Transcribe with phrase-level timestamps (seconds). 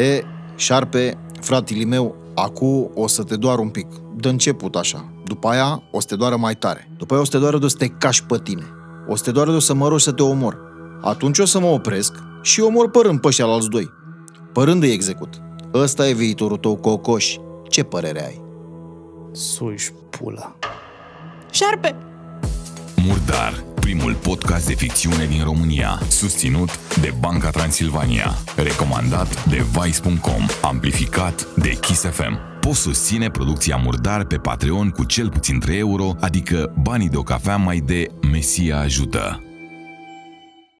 [0.00, 0.24] E,
[0.56, 3.86] șarpe, fratele meu, acu o să te doară un pic.
[4.16, 5.12] De început așa.
[5.24, 6.90] După aia o să te doară mai tare.
[6.98, 8.64] După aia o să te doară de o să te cași pe tine.
[9.08, 10.58] O să te doară de o să mă rogi să te omor.
[11.00, 13.90] Atunci o să mă opresc și omor părând pe ăștia alți doi.
[14.52, 15.34] Părând îi execut.
[15.74, 17.36] Ăsta e viitorul tău, cocoș.
[17.68, 18.42] Ce părere ai?
[19.32, 20.56] Suiș pula.
[21.50, 21.96] Șarpe!
[23.06, 23.64] Murdar,
[23.94, 31.78] primul podcast de ficțiune din România, susținut de Banca Transilvania, recomandat de Vice.com, amplificat de
[31.80, 32.38] Kiss FM.
[32.60, 37.22] Poți susține producția Murdar pe Patreon cu cel puțin 3 euro, adică banii de o
[37.22, 39.49] cafea mai de Mesia ajută.